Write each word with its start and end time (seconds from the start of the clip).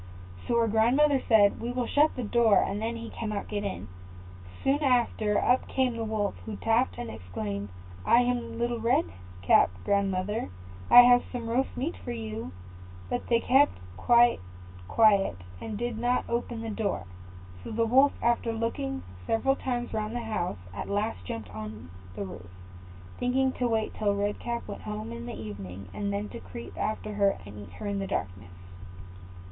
So 0.47 0.57
her 0.57 0.67
grandmother 0.67 1.21
said, 1.27 1.61
"We 1.61 1.71
will 1.71 1.85
shut 1.85 2.15
the 2.15 2.23
door, 2.23 2.57
and 2.63 2.81
then 2.81 2.95
he 2.95 3.11
cannot 3.11 3.47
get 3.47 3.63
in." 3.63 3.87
Soon 4.63 4.81
after, 4.81 5.37
up 5.39 5.67
came 5.67 5.95
the 5.95 6.03
Wolf, 6.03 6.33
who 6.43 6.55
tapped, 6.55 6.97
and 6.97 7.11
exclaimed, 7.11 7.69
"I 8.03 8.21
am 8.21 8.57
Little 8.57 8.79
Red 8.79 9.05
Cap, 9.43 9.69
grandmother; 9.85 10.49
I 10.89 11.01
have 11.01 11.21
some 11.31 11.47
roast 11.47 11.77
meat 11.77 11.95
for 12.03 12.11
you." 12.13 12.51
But 13.11 13.27
they 13.27 13.41
kept 13.41 13.77
quite 13.95 14.39
quiet, 14.87 15.37
and 15.61 15.77
did 15.77 15.99
not 15.99 16.27
open 16.27 16.61
the 16.61 16.71
door; 16.71 17.05
so 17.63 17.69
the 17.69 17.85
Wolf, 17.85 18.13
after 18.23 18.51
looking 18.51 19.03
several 19.27 19.55
times 19.55 19.93
round 19.93 20.15
the 20.15 20.21
house, 20.21 20.57
at 20.73 20.89
last 20.89 21.25
jumped 21.25 21.51
on 21.51 21.91
the 22.15 22.25
roof, 22.25 22.49
thinking 23.19 23.51
to 23.51 23.67
wait 23.67 23.93
till 23.93 24.15
Red 24.15 24.39
Cap 24.39 24.67
went 24.67 24.81
home 24.81 25.11
in 25.11 25.27
the 25.27 25.39
evening, 25.39 25.89
and 25.93 26.11
then 26.11 26.27
to 26.29 26.39
creep 26.39 26.75
after 26.75 27.13
her 27.13 27.37
and 27.45 27.55
eat 27.59 27.73
her 27.73 27.85
in 27.85 27.99
the 27.99 28.07
darkness. 28.07 28.49